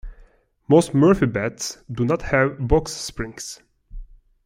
[0.67, 3.61] Most Murphy beds do not have box springs.